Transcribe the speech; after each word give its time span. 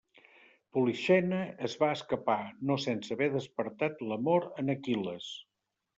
Polixena 0.77 1.41
es 1.67 1.75
va 1.83 1.91
escapar, 1.97 2.39
no 2.71 2.77
sense 2.87 3.15
haver 3.19 3.31
despertat 3.37 4.05
l'amor 4.13 4.49
en 4.65 4.75
Aquil·les. 4.77 5.29